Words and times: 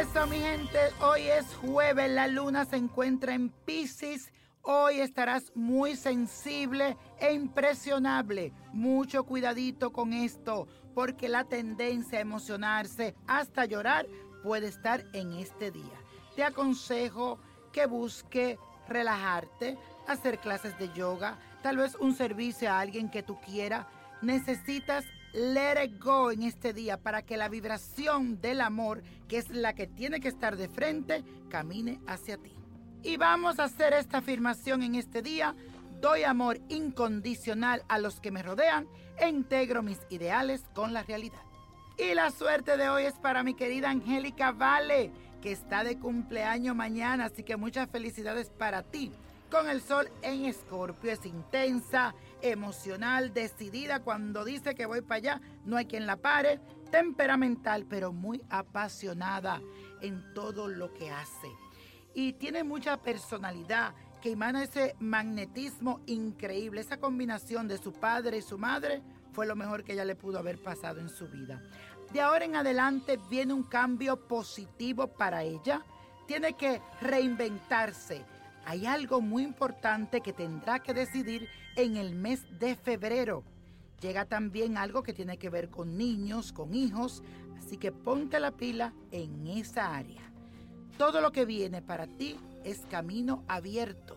eso, 0.00 0.26
mi 0.26 0.38
gente. 0.38 0.78
Hoy 1.00 1.22
es 1.22 1.46
jueves, 1.56 2.10
la 2.10 2.26
luna 2.26 2.66
se 2.66 2.76
encuentra 2.76 3.32
en 3.32 3.48
Pisces. 3.48 4.30
Hoy 4.60 5.00
estarás 5.00 5.52
muy 5.54 5.96
sensible 5.96 6.98
e 7.18 7.32
impresionable. 7.32 8.52
Mucho 8.74 9.24
cuidadito 9.24 9.92
con 9.92 10.12
esto, 10.12 10.68
porque 10.94 11.30
la 11.30 11.44
tendencia 11.44 12.18
a 12.18 12.22
emocionarse 12.22 13.14
hasta 13.26 13.64
llorar 13.64 14.06
puede 14.42 14.66
estar 14.66 15.02
en 15.14 15.32
este 15.32 15.70
día. 15.70 15.98
Te 16.34 16.44
aconsejo 16.44 17.38
que 17.72 17.86
busque 17.86 18.58
relajarte, 18.88 19.78
hacer 20.06 20.40
clases 20.40 20.78
de 20.78 20.92
yoga, 20.92 21.38
tal 21.62 21.78
vez 21.78 21.94
un 21.94 22.14
servicio 22.14 22.70
a 22.70 22.80
alguien 22.80 23.10
que 23.10 23.22
tú 23.22 23.40
quieras. 23.40 23.86
Necesitas 24.20 25.06
let 25.36 25.84
it 25.84 26.02
go 26.02 26.30
en 26.30 26.42
este 26.42 26.72
día 26.72 26.96
para 26.96 27.20
que 27.20 27.36
la 27.36 27.50
vibración 27.50 28.40
del 28.40 28.62
amor, 28.62 29.02
que 29.28 29.36
es 29.36 29.50
la 29.50 29.74
que 29.74 29.86
tiene 29.86 30.18
que 30.18 30.28
estar 30.28 30.56
de 30.56 30.66
frente, 30.66 31.24
camine 31.50 32.00
hacia 32.06 32.38
ti. 32.38 32.54
Y 33.02 33.18
vamos 33.18 33.58
a 33.58 33.64
hacer 33.64 33.92
esta 33.92 34.18
afirmación 34.18 34.82
en 34.82 34.94
este 34.94 35.20
día. 35.20 35.54
Doy 36.00 36.24
amor 36.24 36.58
incondicional 36.70 37.84
a 37.88 37.98
los 37.98 38.18
que 38.18 38.30
me 38.30 38.42
rodean 38.42 38.88
e 39.18 39.28
integro 39.28 39.82
mis 39.82 39.98
ideales 40.08 40.64
con 40.74 40.94
la 40.94 41.02
realidad. 41.02 41.42
Y 41.98 42.14
la 42.14 42.30
suerte 42.30 42.78
de 42.78 42.88
hoy 42.88 43.04
es 43.04 43.14
para 43.14 43.42
mi 43.42 43.52
querida 43.52 43.90
Angélica 43.90 44.52
Vale, 44.52 45.12
que 45.42 45.52
está 45.52 45.84
de 45.84 45.98
cumpleaños 45.98 46.74
mañana, 46.74 47.26
así 47.26 47.42
que 47.42 47.56
muchas 47.56 47.90
felicidades 47.90 48.48
para 48.48 48.82
ti. 48.82 49.12
Con 49.50 49.68
el 49.68 49.82
sol 49.82 50.08
en 50.22 50.46
Escorpio 50.46 51.12
es 51.12 51.24
intensa, 51.26 52.14
emocional, 52.42 53.32
decidida. 53.32 54.00
Cuando 54.00 54.44
dice 54.44 54.74
que 54.74 54.86
voy 54.86 55.00
para 55.00 55.16
allá, 55.16 55.40
no 55.64 55.76
hay 55.76 55.86
quien 55.86 56.06
la 56.06 56.16
pare. 56.16 56.60
Temperamental, 56.90 57.86
pero 57.88 58.12
muy 58.12 58.42
apasionada 58.48 59.60
en 60.00 60.22
todo 60.34 60.68
lo 60.68 60.92
que 60.94 61.10
hace. 61.10 61.48
Y 62.14 62.34
tiene 62.34 62.64
mucha 62.64 62.96
personalidad 62.96 63.94
que 64.22 64.32
emana 64.32 64.62
ese 64.62 64.96
magnetismo 64.98 66.00
increíble. 66.06 66.80
Esa 66.80 66.98
combinación 66.98 67.68
de 67.68 67.78
su 67.78 67.92
padre 67.92 68.38
y 68.38 68.42
su 68.42 68.58
madre 68.58 69.02
fue 69.32 69.46
lo 69.46 69.56
mejor 69.56 69.84
que 69.84 69.92
ella 69.92 70.04
le 70.04 70.16
pudo 70.16 70.38
haber 70.38 70.62
pasado 70.62 71.00
en 71.00 71.08
su 71.08 71.28
vida. 71.28 71.62
De 72.12 72.20
ahora 72.20 72.44
en 72.44 72.56
adelante 72.56 73.18
viene 73.28 73.52
un 73.52 73.64
cambio 73.64 74.26
positivo 74.26 75.08
para 75.08 75.42
ella. 75.42 75.84
Tiene 76.26 76.54
que 76.54 76.80
reinventarse 77.00 78.24
hay 78.66 78.84
algo 78.84 79.20
muy 79.20 79.44
importante 79.44 80.20
que 80.20 80.32
tendrá 80.32 80.80
que 80.80 80.92
decidir 80.92 81.48
en 81.76 81.96
el 81.96 82.16
mes 82.16 82.44
de 82.58 82.74
febrero. 82.74 83.44
Llega 84.00 84.24
también 84.24 84.76
algo 84.76 85.04
que 85.04 85.12
tiene 85.12 85.38
que 85.38 85.50
ver 85.50 85.70
con 85.70 85.96
niños, 85.96 86.52
con 86.52 86.74
hijos, 86.74 87.22
así 87.56 87.76
que 87.76 87.92
ponte 87.92 88.40
la 88.40 88.50
pila 88.50 88.92
en 89.12 89.46
esa 89.46 89.94
área. 89.94 90.32
Todo 90.98 91.20
lo 91.20 91.30
que 91.30 91.44
viene 91.44 91.80
para 91.80 92.08
ti 92.08 92.36
es 92.64 92.80
camino 92.90 93.44
abierto. 93.46 94.16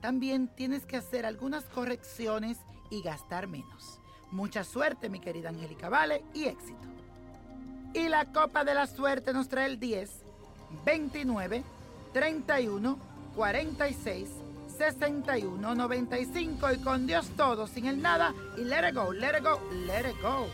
También 0.00 0.46
tienes 0.46 0.86
que 0.86 0.96
hacer 0.96 1.26
algunas 1.26 1.64
correcciones 1.64 2.58
y 2.90 3.02
gastar 3.02 3.48
menos. 3.48 4.00
Mucha 4.30 4.62
suerte, 4.62 5.08
mi 5.08 5.18
querida 5.18 5.48
Angélica 5.48 5.88
Vale, 5.88 6.22
y 6.32 6.44
éxito. 6.44 6.88
Y 7.92 8.08
la 8.08 8.26
copa 8.26 8.62
de 8.62 8.74
la 8.74 8.86
suerte 8.86 9.32
nos 9.32 9.48
trae 9.48 9.66
el 9.66 9.80
10, 9.80 10.22
29, 10.84 11.64
31, 12.12 13.09
46 13.34 14.28
61 14.76 15.74
95 15.74 16.72
y 16.72 16.78
con 16.78 17.06
Dios 17.06 17.28
todo, 17.36 17.66
sin 17.66 17.86
el 17.86 18.00
nada 18.00 18.34
y 18.56 18.64
let 18.64 18.88
it 18.88 18.94
go, 18.94 19.12
let 19.12 19.36
it 19.38 19.44
go, 19.44 19.60
let 19.86 20.08
it 20.08 20.16
go. 20.22 20.46